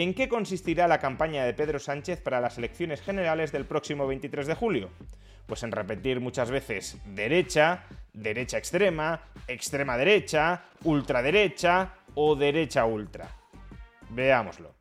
¿En 0.00 0.14
qué 0.14 0.28
consistirá 0.28 0.86
la 0.86 1.00
campaña 1.00 1.44
de 1.44 1.54
Pedro 1.54 1.80
Sánchez 1.80 2.20
para 2.20 2.40
las 2.40 2.56
elecciones 2.56 3.00
generales 3.00 3.50
del 3.50 3.64
próximo 3.64 4.06
23 4.06 4.46
de 4.46 4.54
julio? 4.54 4.90
Pues 5.44 5.64
en 5.64 5.72
repetir 5.72 6.20
muchas 6.20 6.52
veces 6.52 6.98
derecha, 7.04 7.82
derecha 8.12 8.58
extrema, 8.58 9.20
extrema 9.48 9.98
derecha, 9.98 10.66
ultraderecha 10.84 11.94
o 12.14 12.36
derecha 12.36 12.84
ultra. 12.84 13.28
Veámoslo. 14.10 14.77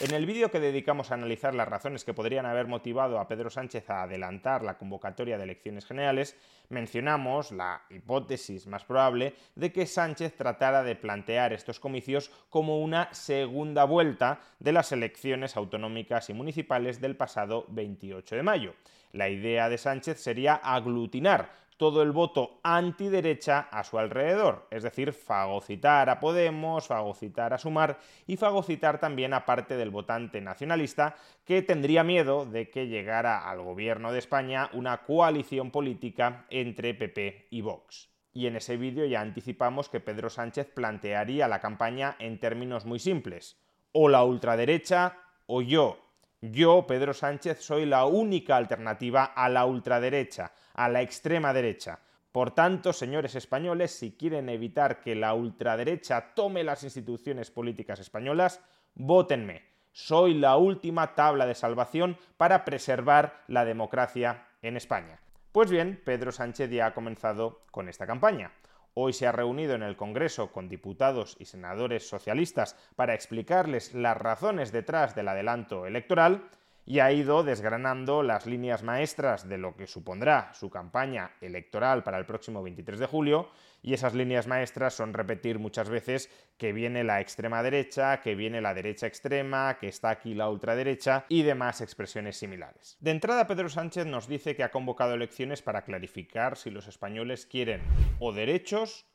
En 0.00 0.14
el 0.14 0.24
vídeo 0.24 0.50
que 0.50 0.60
dedicamos 0.60 1.10
a 1.10 1.14
analizar 1.14 1.54
las 1.54 1.68
razones 1.68 2.04
que 2.04 2.14
podrían 2.14 2.46
haber 2.46 2.66
motivado 2.66 3.20
a 3.20 3.28
Pedro 3.28 3.50
Sánchez 3.50 3.90
a 3.90 4.04
adelantar 4.04 4.62
la 4.62 4.78
convocatoria 4.78 5.36
de 5.36 5.44
elecciones 5.44 5.84
generales, 5.84 6.38
mencionamos 6.70 7.52
la 7.52 7.82
hipótesis 7.90 8.66
más 8.66 8.82
probable 8.82 9.34
de 9.56 9.70
que 9.72 9.84
Sánchez 9.84 10.34
tratara 10.36 10.82
de 10.84 10.96
plantear 10.96 11.52
estos 11.52 11.80
comicios 11.80 12.30
como 12.48 12.80
una 12.80 13.12
segunda 13.12 13.84
vuelta 13.84 14.40
de 14.58 14.72
las 14.72 14.90
elecciones 14.90 15.54
autonómicas 15.58 16.30
y 16.30 16.32
municipales 16.32 17.02
del 17.02 17.18
pasado 17.18 17.66
28 17.68 18.36
de 18.36 18.42
mayo. 18.42 18.74
La 19.12 19.28
idea 19.28 19.68
de 19.68 19.76
Sánchez 19.76 20.18
sería 20.18 20.54
aglutinar 20.54 21.50
todo 21.80 22.02
el 22.02 22.12
voto 22.12 22.60
antiderecha 22.62 23.60
a 23.72 23.82
su 23.84 23.98
alrededor, 23.98 24.66
es 24.70 24.82
decir, 24.82 25.14
fagocitar 25.14 26.10
a 26.10 26.20
Podemos, 26.20 26.86
fagocitar 26.86 27.54
a 27.54 27.58
Sumar 27.58 27.98
y 28.26 28.36
fagocitar 28.36 29.00
también 29.00 29.32
a 29.32 29.46
parte 29.46 29.78
del 29.78 29.88
votante 29.88 30.42
nacionalista 30.42 31.16
que 31.46 31.62
tendría 31.62 32.04
miedo 32.04 32.44
de 32.44 32.68
que 32.68 32.86
llegara 32.86 33.48
al 33.48 33.62
gobierno 33.62 34.12
de 34.12 34.18
España 34.18 34.68
una 34.74 35.04
coalición 35.04 35.70
política 35.70 36.44
entre 36.50 36.92
PP 36.92 37.46
y 37.48 37.62
Vox. 37.62 38.10
Y 38.34 38.46
en 38.46 38.56
ese 38.56 38.76
vídeo 38.76 39.06
ya 39.06 39.22
anticipamos 39.22 39.88
que 39.88 40.00
Pedro 40.00 40.28
Sánchez 40.28 40.66
plantearía 40.74 41.48
la 41.48 41.60
campaña 41.60 42.14
en 42.18 42.38
términos 42.40 42.84
muy 42.84 42.98
simples. 42.98 43.58
O 43.92 44.10
la 44.10 44.22
ultraderecha 44.22 45.16
o 45.46 45.62
yo, 45.62 46.09
yo, 46.40 46.86
Pedro 46.86 47.12
Sánchez, 47.12 47.60
soy 47.60 47.84
la 47.84 48.06
única 48.06 48.56
alternativa 48.56 49.24
a 49.24 49.48
la 49.48 49.66
ultraderecha, 49.66 50.52
a 50.74 50.88
la 50.88 51.02
extrema 51.02 51.52
derecha. 51.52 51.98
Por 52.32 52.52
tanto, 52.52 52.92
señores 52.92 53.34
españoles, 53.34 53.90
si 53.90 54.12
quieren 54.12 54.48
evitar 54.48 55.00
que 55.00 55.14
la 55.14 55.34
ultraderecha 55.34 56.32
tome 56.34 56.64
las 56.64 56.84
instituciones 56.84 57.50
políticas 57.50 57.98
españolas, 57.98 58.60
vótenme. 58.94 59.62
Soy 59.92 60.34
la 60.34 60.56
última 60.56 61.14
tabla 61.14 61.46
de 61.46 61.54
salvación 61.54 62.16
para 62.36 62.64
preservar 62.64 63.42
la 63.48 63.64
democracia 63.64 64.46
en 64.62 64.76
España. 64.76 65.20
Pues 65.52 65.70
bien, 65.70 66.00
Pedro 66.04 66.30
Sánchez 66.30 66.70
ya 66.70 66.86
ha 66.86 66.94
comenzado 66.94 67.62
con 67.72 67.88
esta 67.88 68.06
campaña. 68.06 68.52
Hoy 68.94 69.12
se 69.12 69.26
ha 69.26 69.32
reunido 69.32 69.74
en 69.74 69.82
el 69.82 69.96
Congreso 69.96 70.50
con 70.50 70.68
diputados 70.68 71.36
y 71.38 71.44
senadores 71.44 72.08
socialistas 72.08 72.76
para 72.96 73.14
explicarles 73.14 73.94
las 73.94 74.16
razones 74.16 74.72
detrás 74.72 75.14
del 75.14 75.28
adelanto 75.28 75.86
electoral 75.86 76.50
y 76.90 76.98
ha 76.98 77.12
ido 77.12 77.44
desgranando 77.44 78.24
las 78.24 78.46
líneas 78.46 78.82
maestras 78.82 79.48
de 79.48 79.58
lo 79.58 79.76
que 79.76 79.86
supondrá 79.86 80.52
su 80.54 80.70
campaña 80.70 81.36
electoral 81.40 82.02
para 82.02 82.18
el 82.18 82.26
próximo 82.26 82.64
23 82.64 82.98
de 82.98 83.06
julio 83.06 83.48
y 83.80 83.94
esas 83.94 84.12
líneas 84.12 84.48
maestras 84.48 84.94
son 84.94 85.14
repetir 85.14 85.60
muchas 85.60 85.88
veces 85.88 86.28
que 86.58 86.72
viene 86.72 87.04
la 87.04 87.20
extrema 87.20 87.62
derecha, 87.62 88.20
que 88.20 88.34
viene 88.34 88.60
la 88.60 88.74
derecha 88.74 89.06
extrema, 89.06 89.78
que 89.78 89.86
está 89.86 90.10
aquí 90.10 90.34
la 90.34 90.50
ultraderecha 90.50 91.26
y 91.28 91.42
demás 91.42 91.80
expresiones 91.80 92.36
similares. 92.36 92.96
De 92.98 93.12
entrada, 93.12 93.46
Pedro 93.46 93.68
Sánchez 93.68 94.06
nos 94.06 94.26
dice 94.26 94.56
que 94.56 94.64
ha 94.64 94.72
convocado 94.72 95.14
elecciones 95.14 95.62
para 95.62 95.84
clarificar 95.84 96.56
si 96.56 96.70
los 96.70 96.88
españoles 96.88 97.46
quieren 97.46 97.82
o 98.18 98.32
derechos 98.32 99.06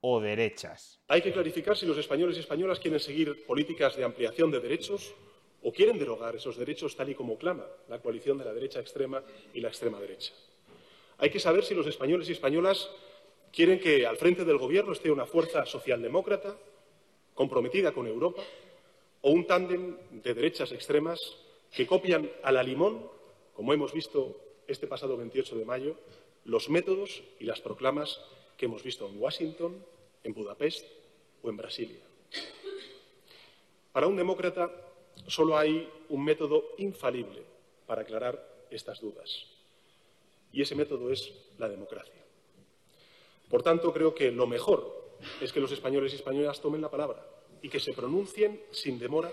o 0.00 0.20
derechas. 0.20 1.00
Hay 1.08 1.20
que 1.20 1.32
clarificar 1.32 1.76
si 1.76 1.84
los 1.84 1.98
españoles 1.98 2.36
y 2.36 2.40
españolas 2.40 2.78
quieren 2.78 3.00
seguir 3.00 3.44
políticas 3.44 3.96
de 3.96 4.04
ampliación 4.04 4.52
de 4.52 4.60
derechos 4.60 5.16
o 5.64 5.72
quieren 5.72 5.98
derogar 5.98 6.36
esos 6.36 6.56
derechos 6.56 6.94
tal 6.94 7.08
y 7.08 7.14
como 7.14 7.38
clama 7.38 7.66
la 7.88 7.98
coalición 7.98 8.36
de 8.36 8.44
la 8.44 8.52
derecha 8.52 8.80
extrema 8.80 9.24
y 9.52 9.60
la 9.60 9.68
extrema 9.68 9.98
derecha. 9.98 10.32
Hay 11.18 11.30
que 11.30 11.40
saber 11.40 11.64
si 11.64 11.74
los 11.74 11.86
españoles 11.86 12.28
y 12.28 12.32
españolas 12.32 12.90
quieren 13.50 13.80
que 13.80 14.06
al 14.06 14.18
frente 14.18 14.44
del 14.44 14.58
Gobierno 14.58 14.92
esté 14.92 15.10
una 15.10 15.26
fuerza 15.26 15.64
socialdemócrata 15.64 16.54
comprometida 17.34 17.92
con 17.92 18.06
Europa 18.06 18.42
o 19.22 19.30
un 19.30 19.46
tándem 19.46 19.96
de 20.10 20.34
derechas 20.34 20.70
extremas 20.72 21.18
que 21.72 21.86
copian 21.86 22.30
a 22.42 22.52
la 22.52 22.62
limón, 22.62 23.08
como 23.54 23.72
hemos 23.72 23.92
visto 23.92 24.36
este 24.68 24.86
pasado 24.86 25.16
28 25.16 25.56
de 25.56 25.64
mayo, 25.64 25.96
los 26.44 26.68
métodos 26.68 27.22
y 27.40 27.44
las 27.44 27.60
proclamas 27.60 28.20
que 28.58 28.66
hemos 28.66 28.82
visto 28.82 29.08
en 29.08 29.18
Washington, 29.18 29.82
en 30.22 30.34
Budapest 30.34 30.86
o 31.42 31.48
en 31.48 31.56
Brasilia. 31.56 32.04
Para 33.92 34.08
un 34.08 34.16
demócrata 34.16 34.70
solo 35.26 35.56
hay 35.56 35.88
un 36.08 36.24
método 36.24 36.64
infalible 36.78 37.42
para 37.86 38.02
aclarar 38.02 38.66
estas 38.70 39.00
dudas, 39.00 39.46
y 40.52 40.62
ese 40.62 40.74
método 40.74 41.10
es 41.10 41.32
la 41.58 41.68
democracia. 41.68 42.14
Por 43.48 43.62
tanto, 43.62 43.92
creo 43.92 44.14
que 44.14 44.30
lo 44.30 44.46
mejor 44.46 45.18
es 45.40 45.52
que 45.52 45.60
los 45.60 45.72
españoles 45.72 46.12
y 46.12 46.16
españolas 46.16 46.60
tomen 46.60 46.80
la 46.80 46.90
palabra 46.90 47.24
y 47.62 47.68
que 47.68 47.80
se 47.80 47.92
pronuncien 47.92 48.60
sin 48.70 48.98
demora 48.98 49.30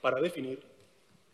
para 0.00 0.20
definir 0.20 0.62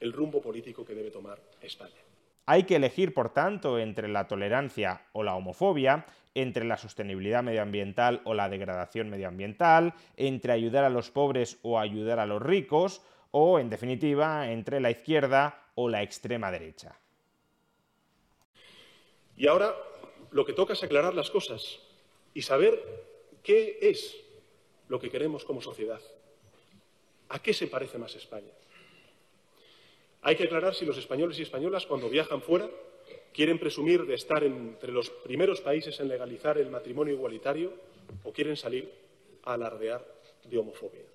el 0.01 0.13
rumbo 0.13 0.41
político 0.41 0.85
que 0.85 0.95
debe 0.95 1.11
tomar 1.11 1.41
España. 1.61 2.01
Hay 2.47 2.65
que 2.65 2.77
elegir, 2.77 3.15
por 3.15 3.33
tanto, 3.33 3.79
entre 3.79 4.09
la 4.09 4.27
tolerancia 4.27 5.07
o 5.13 5.23
la 5.23 5.37
homofobia, 5.37 6.07
entre 6.35 6.65
la 6.65 6.77
sostenibilidad 6.77 7.43
medioambiental 7.43 8.21
o 8.25 8.35
la 8.35 8.49
degradación 8.49 9.11
medioambiental, 9.11 9.95
entre 10.17 10.53
ayudar 10.53 10.85
a 10.85 10.91
los 10.91 11.11
pobres 11.11 11.59
o 11.63 11.79
ayudar 11.79 12.19
a 12.19 12.27
los 12.27 12.43
ricos, 12.43 13.03
o, 13.33 13.59
en 13.59 13.69
definitiva, 13.69 14.51
entre 14.51 14.81
la 14.81 14.91
izquierda 14.91 15.71
o 15.75 15.89
la 15.89 16.03
extrema 16.03 16.51
derecha. 16.51 16.97
Y 19.37 19.49
ahora 19.49 19.75
lo 20.31 20.45
que 20.45 20.53
toca 20.53 20.75
es 20.75 20.83
aclarar 20.83 21.15
las 21.15 21.31
cosas 21.31 21.81
y 22.35 22.43
saber 22.43 22.81
qué 23.43 23.79
es 23.83 24.17
lo 24.89 25.01
que 25.01 25.11
queremos 25.11 25.45
como 25.45 25.61
sociedad. 25.61 26.01
¿A 27.31 27.39
qué 27.41 27.53
se 27.53 27.67
parece 27.67 27.99
más 27.99 28.15
España? 28.15 28.53
Hay 30.23 30.37
que 30.37 30.45
aclarar 30.45 30.75
si 30.75 30.85
los 30.85 30.99
españoles 30.99 31.39
y 31.39 31.43
españolas, 31.43 31.87
cuando 31.87 32.09
viajan 32.09 32.43
fuera, 32.43 32.69
quieren 33.33 33.59
presumir 33.59 34.07
de 34.07 34.15
estar 34.15 34.45
entre 34.45 34.93
los 34.93 35.11
primeros 35.11 35.61
países 35.61 35.99
en 36.01 36.09
legalizar 36.09 36.59
el 36.59 36.71
matrimonio 36.71 37.15
igualitario 37.15 37.73
o 38.23 38.33
quieren 38.33 38.57
salir 38.57 38.93
a 39.45 39.55
alardear 39.55 40.07
de 40.45 40.59
homofobia. 40.59 41.12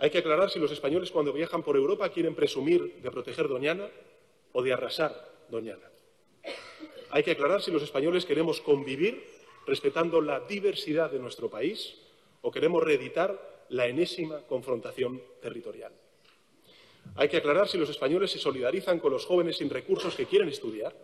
Hay 0.00 0.08
que 0.08 0.18
aclarar 0.18 0.48
si 0.48 0.58
los 0.58 0.72
españoles, 0.72 1.10
cuando 1.10 1.30
viajan 1.30 1.62
por 1.62 1.76
Europa, 1.76 2.08
quieren 2.08 2.34
presumir 2.34 3.02
de 3.02 3.10
proteger 3.10 3.48
Doñana 3.48 3.86
o 4.52 4.62
de 4.62 4.72
arrasar 4.72 5.12
Doñana. 5.50 5.90
Hay 7.10 7.22
que 7.22 7.32
aclarar 7.32 7.60
si 7.60 7.70
los 7.70 7.82
españoles 7.82 8.24
queremos 8.24 8.62
convivir 8.62 9.22
respetando 9.66 10.22
la 10.22 10.40
diversidad 10.40 11.10
de 11.10 11.18
nuestro 11.18 11.50
país 11.50 11.98
o 12.40 12.50
queremos 12.50 12.82
reeditar 12.82 13.66
la 13.68 13.88
enésima 13.88 14.40
confrontación 14.46 15.20
territorial. 15.42 15.92
Hay 17.16 17.28
que 17.28 17.36
aclarar 17.36 17.68
si 17.68 17.76
los 17.76 17.90
españoles 17.90 18.30
se 18.30 18.38
solidarizan 18.38 19.00
con 19.00 19.12
los 19.12 19.26
jóvenes 19.26 19.58
sin 19.58 19.68
recursos 19.68 20.14
que 20.14 20.24
quieren 20.24 20.48
estudiar, 20.48 20.96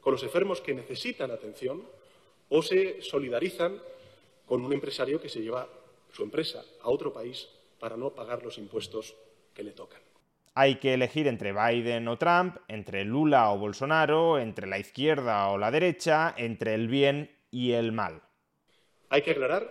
con 0.00 0.14
los 0.14 0.22
enfermos 0.24 0.60
que 0.60 0.74
necesitan 0.74 1.30
atención 1.30 1.86
o 2.48 2.60
se 2.60 3.02
solidarizan 3.02 3.80
con 4.46 4.64
un 4.64 4.72
empresario 4.72 5.20
que 5.20 5.28
se 5.28 5.42
lleva 5.42 5.68
su 6.12 6.24
empresa 6.24 6.64
a 6.80 6.90
otro 6.90 7.12
país 7.12 7.48
para 7.82 7.96
no 7.96 8.10
pagar 8.14 8.44
los 8.44 8.58
impuestos 8.58 9.16
que 9.52 9.64
le 9.64 9.72
tocan. 9.72 10.00
Hay 10.54 10.76
que 10.76 10.94
elegir 10.94 11.26
entre 11.26 11.52
Biden 11.52 12.06
o 12.06 12.16
Trump, 12.16 12.58
entre 12.68 13.04
Lula 13.04 13.50
o 13.50 13.58
Bolsonaro, 13.58 14.38
entre 14.38 14.68
la 14.68 14.78
izquierda 14.78 15.48
o 15.48 15.58
la 15.58 15.72
derecha, 15.72 16.32
entre 16.38 16.74
el 16.74 16.86
bien 16.86 17.36
y 17.50 17.72
el 17.72 17.90
mal. 17.90 18.22
Hay 19.08 19.22
que 19.22 19.32
aclarar 19.32 19.68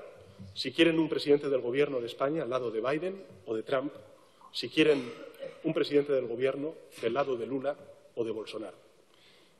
si 0.54 0.74
quieren 0.74 1.00
un 1.00 1.08
presidente 1.08 1.48
del 1.48 1.62
Gobierno 1.62 2.02
de 2.02 2.08
España 2.08 2.44
al 2.44 2.50
lado 2.50 2.70
de 2.70 2.82
Biden 2.82 3.24
o 3.46 3.56
de 3.56 3.64
Trump, 3.64 3.94
si 4.52 4.68
quieren 4.68 5.10
un 5.64 5.74
presidente 5.74 6.12
del 6.12 6.28
Gobierno 6.28 6.74
del 7.02 7.14
lado 7.14 7.38
de 7.38 7.48
Lula 7.48 7.78
o 8.16 8.26
de 8.26 8.32
Bolsonaro. 8.32 8.76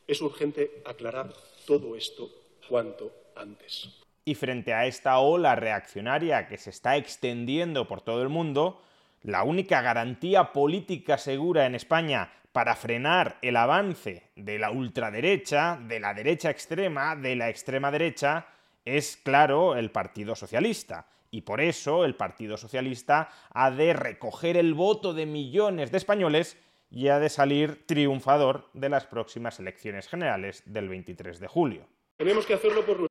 Es 0.06 0.22
urgente 0.22 0.82
aclarar 0.84 1.32
todo 1.66 1.96
esto 1.96 2.30
cuanto 2.68 3.14
antes. 3.34 4.01
Y 4.24 4.36
frente 4.36 4.74
a 4.74 4.86
esta 4.86 5.18
ola 5.20 5.56
reaccionaria 5.56 6.48
que 6.48 6.58
se 6.58 6.70
está 6.70 6.96
extendiendo 6.96 7.88
por 7.88 8.02
todo 8.02 8.22
el 8.22 8.30
mundo, 8.30 8.82
la 9.24 9.44
única 9.44 9.82
garantía 9.82 10.52
política 10.54 11.18
segura 11.18 11.66
en 11.66 11.76
España 11.76 12.32
para 12.52 12.76
frenar 12.76 13.38
el 13.42 13.56
avance 13.56 14.32
de 14.36 14.60
la 14.60 14.72
ultraderecha, 14.72 15.80
de 15.82 16.00
la 16.00 16.14
derecha 16.14 16.50
extrema, 16.50 17.16
de 17.16 17.36
la 17.36 17.50
extrema 17.50 17.92
derecha, 17.92 18.48
es 18.86 19.18
claro 19.18 19.76
el 19.76 19.92
Partido 19.92 20.36
Socialista. 20.36 21.08
Y 21.30 21.42
por 21.42 21.62
eso 21.62 22.04
el 22.04 22.16
Partido 22.16 22.58
Socialista 22.58 23.30
ha 23.54 23.72
de 23.72 23.94
recoger 23.94 24.58
el 24.58 24.74
voto 24.74 25.14
de 25.14 25.26
millones 25.26 25.92
de 25.92 25.98
españoles 25.98 26.58
y 26.90 27.08
ha 27.08 27.20
de 27.20 27.30
salir 27.30 27.86
triunfador 27.86 28.70
de 28.74 28.90
las 28.90 29.06
próximas 29.06 29.60
elecciones 29.60 30.10
generales 30.10 30.62
del 30.66 30.90
23 30.90 31.40
de 31.40 31.48
julio. 31.48 31.88
Tenemos 32.18 32.46
que 32.46 32.54
hacerlo 32.54 32.86
por 32.86 33.11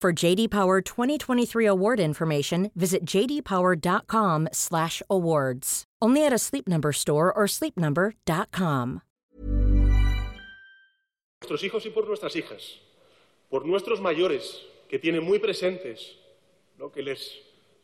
For 0.00 0.14
JD 0.14 0.48
Power 0.48 0.80
2023 0.80 1.66
award 1.66 2.00
information, 2.00 2.70
visit 2.74 3.04
jdpower.com/awards. 3.04 5.84
Only 6.00 6.24
at 6.24 6.32
a 6.32 6.38
Sleep 6.38 6.66
Number 6.66 6.92
store 6.92 7.30
or 7.30 7.46
sleepnumber.com. 7.46 9.02
nuestros 11.42 11.64
hijos 11.64 11.86
y 11.86 11.90
por 11.90 12.06
nuestras 12.06 12.36
hijas, 12.36 12.78
por 13.48 13.66
nuestros 13.66 14.00
mayores 14.00 14.62
que 14.88 14.98
tienen 14.98 15.24
muy 15.24 15.38
presentes 15.38 16.16
lo 16.78 16.92
que 16.92 17.02
les 17.02 17.38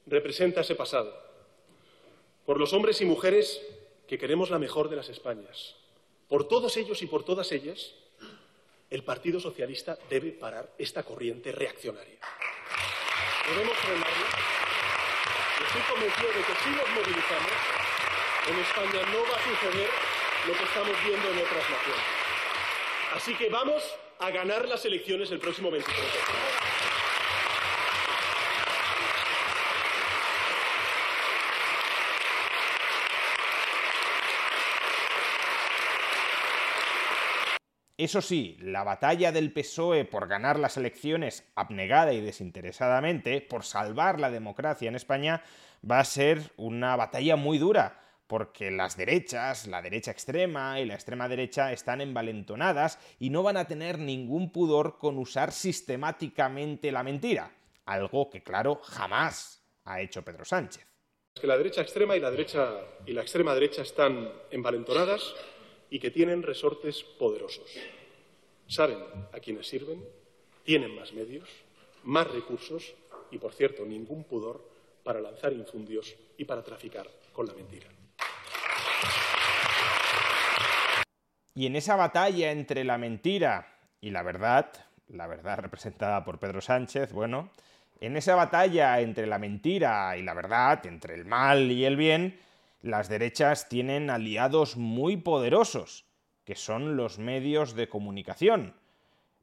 representa 0.07 0.61
ese 0.61 0.75
pasado, 0.75 1.13
por 2.45 2.59
los 2.59 2.73
hombres 2.73 3.01
y 3.01 3.05
mujeres 3.05 3.61
que 4.07 4.19
queremos 4.19 4.51
la 4.51 4.59
mejor 4.59 4.89
de 4.89 4.97
las 4.97 5.09
Españas, 5.09 5.75
por 6.29 6.49
todos 6.49 6.77
ellos 6.77 7.03
y 7.03 7.07
por 7.07 7.25
todas 7.25 7.51
ellas, 7.53 7.95
el 8.91 9.03
Partido 9.03 9.41
Socialista 9.41 9.99
debe 10.09 10.33
parar 10.33 10.75
esta 10.79 11.03
corriente 11.03 11.53
reaccionaria. 11.53 12.19
Debemos 13.49 13.77
frenarla. 13.77 14.27
Y 15.61 15.65
estoy 15.65 15.83
convencido 15.83 16.29
de 16.29 16.43
que 16.43 16.55
si 16.63 16.71
nos 16.71 16.89
movilizamos, 16.91 17.53
en 18.49 18.59
España 18.61 19.13
no 19.13 19.23
va 19.23 19.37
a 19.37 19.45
suceder 19.45 19.91
lo 20.47 20.53
que 20.53 20.65
estamos 20.65 21.05
viendo 21.05 21.31
en 21.31 21.39
otras 21.39 21.71
naciones. 21.71 22.05
Así 23.15 23.35
que 23.35 23.49
vamos 23.49 23.83
a 24.19 24.31
ganar 24.31 24.69
las 24.69 24.85
elecciones 24.85 25.31
el 25.31 25.39
próximo 25.39 25.71
23 25.71 26.13
de 26.13 26.76
Eso 37.99 38.21
sí, 38.21 38.59
la 38.61 38.85
batalla 38.85 39.33
del 39.33 39.55
PSOE 39.55 40.05
por 40.05 40.29
ganar 40.29 40.59
las 40.59 40.77
elecciones 40.77 41.51
abnegada 41.55 42.13
y 42.13 42.21
desinteresadamente, 42.21 43.41
por 43.41 43.65
salvar 43.65 44.21
la 44.21 44.31
democracia 44.31 44.89
en 44.89 44.97
España, 44.97 45.43
va 45.89 46.01
a 46.01 46.05
ser 46.05 46.53
una 46.59 46.95
batalla 46.97 47.37
muy 47.37 47.57
dura, 47.57 47.99
porque 48.27 48.71
las 48.71 48.99
derechas, 48.99 49.67
la 49.67 49.81
derecha 49.81 50.11
extrema 50.11 50.79
y 50.79 50.85
la 50.85 50.93
extrema 50.93 51.27
derecha 51.27 51.73
están 51.73 52.03
envalentonadas 52.03 52.99
y 53.19 53.31
no 53.31 53.43
van 53.43 53.57
a 53.57 53.67
tener 53.67 53.99
ningún 53.99 54.53
pudor 54.53 54.99
con 54.99 55.17
usar 55.17 55.51
sistemáticamente 55.51 56.93
la 56.93 57.03
mentira, 57.03 57.51
algo 57.87 58.29
que 58.29 58.43
claro 58.43 58.79
jamás 58.83 59.63
ha 59.87 60.03
hecho 60.03 60.23
Pedro 60.23 60.45
Sánchez. 60.45 60.87
que 61.35 61.47
la 61.47 61.57
derecha 61.57 61.81
extrema 61.81 62.15
y 62.15 62.21
la 62.21 62.31
derecha 62.31 62.75
y 63.07 63.13
la 63.13 63.23
extrema 63.23 63.55
derecha 63.55 63.81
están 63.81 64.31
envalentonadas 64.51 65.35
y 65.91 65.99
que 65.99 66.11
tienen 66.11 66.43
resortes 66.43 67.03
poderosos. 67.03 67.71
Saben 68.67 68.99
a 69.33 69.41
quiénes 69.41 69.67
sirven, 69.67 70.05
tienen 70.65 70.95
más 70.95 71.13
medios, 71.13 71.49
más 72.05 72.31
recursos 72.31 72.95
y, 73.31 73.39
por 73.39 73.53
cierto, 73.53 73.85
ningún 73.85 74.25
pudor 74.25 74.69
para 75.05 75.21
lanzar 75.21 75.53
infundios 75.53 76.17
y 76.37 76.45
para 76.45 76.63
traficar 76.63 77.09
con 77.33 77.47
la 77.47 77.55
mentira. 77.55 77.87
Y 81.55 81.67
en 81.67 81.77
esa 81.77 81.97
batalla 81.97 82.51
entre 82.51 82.85
la 82.85 82.99
mentira 82.99 83.79
y 84.01 84.11
la 84.11 84.23
verdad, 84.23 84.73
la 85.09 85.27
verdad 85.27 85.59
representada 85.59 86.25
por 86.25 86.39
Pedro 86.39 86.61
Sánchez, 86.61 87.13
bueno, 87.13 87.51
en 88.01 88.17
esa 88.17 88.35
batalla 88.35 89.01
entre 89.01 89.27
la 89.27 89.39
mentira 89.39 90.17
y 90.19 90.23
la 90.23 90.35
verdad, 90.35 90.85
entre 90.87 91.15
el 91.15 91.25
mal 91.25 91.71
y 91.71 91.85
el 91.85 91.97
bien, 91.97 92.39
las 92.81 93.09
derechas 93.09 93.69
tienen 93.69 94.11
aliados 94.11 94.77
muy 94.77 95.17
poderosos, 95.17 96.07
que 96.45 96.55
son 96.55 96.97
los 96.97 97.19
medios 97.19 97.75
de 97.75 97.89
comunicación. 97.89 98.75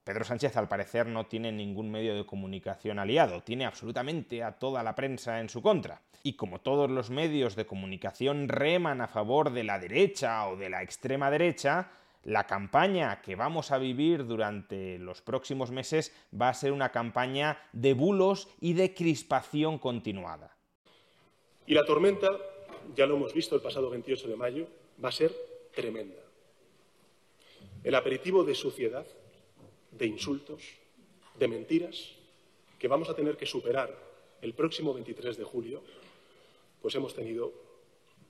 Pedro 0.04 0.26
Sánchez 0.26 0.58
al 0.58 0.68
parecer 0.68 1.08
no 1.08 1.28
tiene 1.28 1.52
ningún 1.52 1.90
medio 1.90 2.16
de 2.16 2.26
comunicación 2.26 3.00
aliado, 3.00 3.42
tiene 3.42 3.66
absolutamente 3.66 4.44
a 4.44 4.54
toda 4.54 4.84
la 4.84 4.96
prensa 4.96 5.40
en 5.40 5.50
su 5.50 5.62
contra. 5.62 6.02
Y 6.24 6.34
como 6.34 6.60
todos 6.60 6.90
los 6.90 7.10
medios 7.10 7.56
de 7.56 7.66
comunicación 7.66 8.50
reman 8.50 9.02
a 9.02 9.08
favor 9.08 9.52
de 9.52 9.64
la 9.64 9.80
derecha 9.80 10.48
o 10.48 10.58
de 10.58 10.70
la 10.70 10.84
extrema 10.84 11.32
derecha, 11.32 11.90
la 12.24 12.48
campaña 12.48 13.22
que 13.22 13.36
vamos 13.36 13.72
a 13.72 13.78
vivir 13.78 14.26
durante 14.26 14.98
los 15.00 15.22
próximos 15.22 15.72
meses 15.72 16.16
va 16.40 16.50
a 16.50 16.54
ser 16.54 16.72
una 16.72 16.90
campaña 16.90 17.58
de 17.74 17.94
bulos 17.94 18.50
y 18.62 18.74
de 18.74 18.94
crispación 18.94 19.78
continuada. 19.78 20.56
Y 21.66 21.74
la 21.74 21.86
tormenta, 21.86 22.28
ya 22.96 23.06
lo 23.06 23.16
hemos 23.16 23.34
visto 23.34 23.56
el 23.56 23.62
pasado 23.62 23.90
28 23.90 24.28
de 24.28 24.36
mayo, 24.36 24.68
va 25.04 25.10
a 25.10 25.12
ser 25.12 25.34
tremenda. 25.74 26.22
El 27.84 27.96
aperitivo 27.96 28.44
de 28.44 28.56
suciedad, 28.56 29.06
de 29.92 30.06
insultos, 30.06 30.64
de 31.38 31.48
mentiras, 31.48 32.16
que 32.80 32.88
vamos 32.88 33.10
a 33.10 33.16
tener 33.16 33.38
que 33.38 33.46
superar 33.46 33.96
el 34.42 34.54
próximo 34.54 34.94
23 34.94 35.38
de 35.38 35.44
julio, 35.44 35.82
pues 36.82 36.96
hemos 36.96 37.14
tenido 37.14 37.54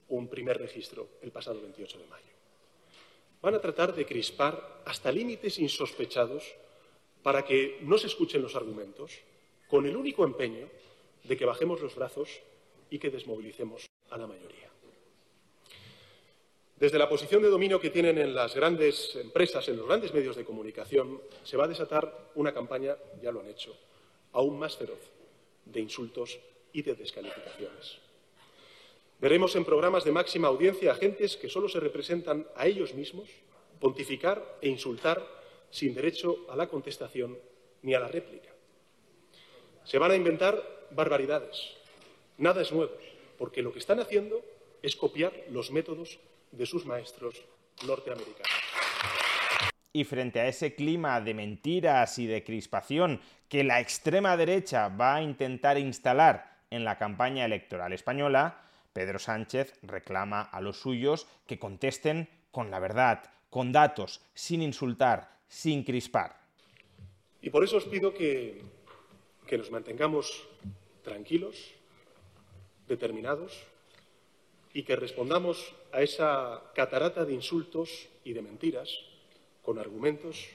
un 0.08 0.28
primer 0.28 0.58
registro 0.58 1.08
el 1.22 1.32
pasado 1.32 1.60
28 1.60 1.98
de 1.98 2.06
mayo. 2.06 2.24
Van 3.42 3.54
a 3.54 3.60
tratar 3.60 3.94
de 3.94 4.06
crispar 4.06 4.82
hasta 4.86 5.12
límites 5.12 5.58
insospechados 5.58 6.54
para 7.22 7.44
que 7.44 7.78
no 7.82 7.98
se 7.98 8.06
escuchen 8.06 8.42
los 8.42 8.54
argumentos, 8.54 9.20
con 9.68 9.86
el 9.86 9.96
único 9.96 10.24
empeño 10.24 10.68
de 11.24 11.36
que 11.36 11.46
bajemos 11.46 11.80
los 11.80 11.94
brazos 11.94 12.28
y 12.90 12.98
que 12.98 13.10
desmovilicemos 13.10 13.86
a 14.10 14.18
la 14.18 14.26
mayoría. 14.26 14.70
Desde 16.76 16.98
la 16.98 17.08
posición 17.08 17.40
de 17.40 17.48
dominio 17.48 17.80
que 17.80 17.90
tienen 17.90 18.18
en 18.18 18.34
las 18.34 18.54
grandes 18.54 19.14
empresas, 19.16 19.66
en 19.68 19.76
los 19.76 19.86
grandes 19.86 20.12
medios 20.12 20.36
de 20.36 20.44
comunicación, 20.44 21.20
se 21.44 21.56
va 21.56 21.64
a 21.64 21.68
desatar 21.68 22.30
una 22.34 22.52
campaña, 22.52 22.96
ya 23.22 23.30
lo 23.30 23.40
han 23.40 23.48
hecho, 23.48 23.76
aún 24.32 24.58
más 24.58 24.76
feroz, 24.76 24.98
de 25.64 25.80
insultos 25.80 26.38
y 26.72 26.82
de 26.82 26.94
descalificaciones. 26.94 27.98
Veremos 29.20 29.54
en 29.56 29.64
programas 29.64 30.04
de 30.04 30.12
máxima 30.12 30.48
audiencia 30.48 30.92
a 30.92 30.96
gentes 30.96 31.36
que 31.36 31.48
solo 31.48 31.68
se 31.68 31.80
representan 31.80 32.46
a 32.56 32.66
ellos 32.66 32.92
mismos 32.92 33.30
pontificar 33.80 34.58
e 34.60 34.68
insultar 34.68 35.24
sin 35.70 35.94
derecho 35.94 36.46
a 36.50 36.56
la 36.56 36.68
contestación 36.68 37.38
ni 37.82 37.94
a 37.94 38.00
la 38.00 38.08
réplica. 38.08 38.50
Se 39.84 39.98
van 39.98 40.10
a 40.10 40.16
inventar 40.16 40.60
barbaridades. 40.90 41.76
Nada 42.38 42.62
es 42.62 42.72
nuevo, 42.72 42.92
porque 43.44 43.60
lo 43.60 43.74
que 43.74 43.78
están 43.78 44.00
haciendo 44.00 44.42
es 44.80 44.96
copiar 44.96 45.34
los 45.50 45.70
métodos 45.70 46.18
de 46.50 46.64
sus 46.64 46.86
maestros 46.86 47.44
norteamericanos. 47.86 48.48
Y 49.92 50.04
frente 50.04 50.40
a 50.40 50.48
ese 50.48 50.74
clima 50.74 51.20
de 51.20 51.34
mentiras 51.34 52.18
y 52.18 52.26
de 52.26 52.42
crispación 52.42 53.20
que 53.50 53.62
la 53.62 53.80
extrema 53.80 54.34
derecha 54.38 54.88
va 54.88 55.16
a 55.16 55.22
intentar 55.22 55.76
instalar 55.76 56.56
en 56.70 56.84
la 56.84 56.96
campaña 56.96 57.44
electoral 57.44 57.92
española, 57.92 58.62
Pedro 58.94 59.18
Sánchez 59.18 59.74
reclama 59.82 60.40
a 60.40 60.62
los 60.62 60.80
suyos 60.80 61.26
que 61.46 61.58
contesten 61.58 62.30
con 62.50 62.70
la 62.70 62.78
verdad, 62.78 63.30
con 63.50 63.72
datos, 63.72 64.22
sin 64.32 64.62
insultar, 64.62 65.36
sin 65.48 65.84
crispar. 65.84 66.40
Y 67.42 67.50
por 67.50 67.62
eso 67.62 67.76
os 67.76 67.84
pido 67.84 68.14
que, 68.14 68.62
que 69.46 69.58
nos 69.58 69.70
mantengamos 69.70 70.48
tranquilos, 71.02 71.74
determinados 72.88 73.66
y 74.72 74.82
que 74.82 74.96
respondamos 74.96 75.74
a 75.92 76.02
esa 76.02 76.62
catarata 76.74 77.24
de 77.24 77.32
insultos 77.32 78.08
y 78.24 78.32
de 78.32 78.42
mentiras 78.42 78.90
con 79.62 79.78
argumentos 79.78 80.48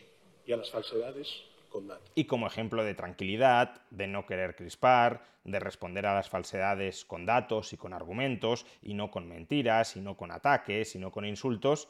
y 0.46 0.52
a 0.52 0.58
las 0.58 0.70
falsedades 0.70 1.44
con 1.70 1.88
datos. 1.88 2.12
Y 2.16 2.26
como 2.26 2.48
ejemplo 2.48 2.84
de 2.84 2.96
tranquilidad, 2.96 3.82
de 3.92 4.08
no 4.08 4.26
querer 4.26 4.56
crispar, 4.56 5.26
de 5.44 5.60
responder 5.60 6.06
a 6.06 6.14
las 6.14 6.30
falsedades 6.30 7.06
con 7.06 7.26
datos 7.26 7.72
y 7.74 7.78
con 7.78 7.94
argumentos, 7.94 8.66
y 8.82 8.94
no 8.94 9.10
con 9.10 9.28
mentiras, 9.28 9.96
y 9.96 10.02
no 10.02 10.18
con 10.18 10.32
ataques, 10.32 10.96
y 10.96 11.00
no 11.00 11.12
con 11.12 11.26
insultos, 11.26 11.88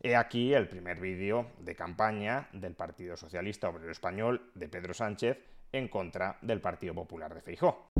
he 0.00 0.14
aquí 0.14 0.54
el 0.54 0.68
primer 0.68 1.00
vídeo 1.00 1.50
de 1.58 1.74
campaña 1.74 2.48
del 2.52 2.74
Partido 2.74 3.16
Socialista 3.16 3.68
Obrero 3.68 3.90
Español 3.90 4.50
de 4.54 4.68
Pedro 4.68 4.94
Sánchez 4.94 5.38
en 5.72 5.88
contra 5.88 6.38
del 6.42 6.60
Partido 6.60 6.94
Popular 6.94 7.34
de 7.34 7.40
Feijó 7.40 7.90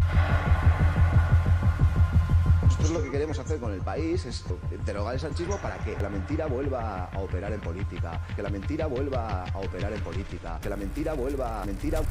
lo 2.91 3.03
que 3.03 3.11
queremos 3.11 3.39
hacer 3.39 3.59
con 3.61 3.73
el 3.73 3.81
país 3.81 4.25
es 4.27 4.45
derogar 4.85 5.15
el 5.15 5.21
sanchismo 5.21 5.57
para 5.59 5.79
que 5.79 5.97
la 6.01 6.09
mentira 6.09 6.47
vuelva 6.47 7.05
a 7.05 7.19
operar 7.19 7.53
en 7.53 7.61
política, 7.61 8.21
que 8.35 8.43
la 8.43 8.51
mentira 8.51 8.87
vuelva 8.87 9.45
a 9.45 9.59
operar 9.59 9.93
en 9.93 10.01
política, 10.01 10.59
que 10.61 10.69
la 10.69 10.77
mentira 10.77 11.15
vuelva 11.15 11.63
a 11.63 11.65
mentira. 11.65 12.03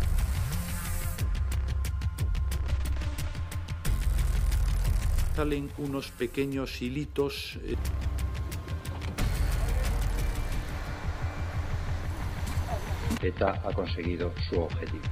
Salen 5.36 5.72
unos 5.80 6.12
pequeños 6.12 6.82
hilitos. 6.82 7.60
Eh. 7.64 7.76
ETA 13.22 13.62
ha 13.64 13.74
conseguido 13.74 14.34
su 14.50 14.60
objetivo. 14.60 15.04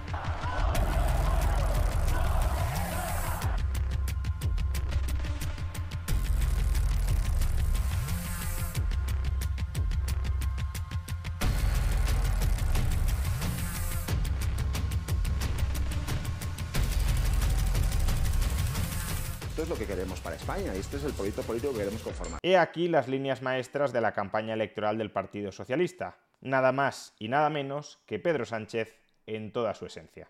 Es 19.62 19.70
lo 19.70 19.75
que 19.75 19.86
queremos 19.86 20.20
para 20.22 20.36
España 20.36 20.74
y 20.75 20.80
este 20.80 20.98
es 20.98 21.03
el 21.03 21.13
proyecto 21.13 21.44
político 21.44 21.74
que 21.74 21.80
queremos 21.80 22.01
conformar. 22.01 22.39
He 22.41 22.58
aquí 22.58 22.88
las 22.88 23.08
líneas 23.08 23.41
maestras 23.41 23.94
de 23.94 24.01
la 24.01 24.13
campaña 24.13 24.53
electoral 24.53 24.98
del 24.98 25.12
Partido 25.12 25.51
Socialista. 25.51 26.18
Nada 26.41 26.72
más 26.72 27.13
y 27.20 27.27
nada 27.27 27.50
menos 27.50 28.00
que 28.08 28.20
Pedro 28.20 28.46
Sánchez 28.46 28.96
en 29.27 29.51
toda 29.51 29.75
su 29.75 29.86
esencia. 29.86 30.30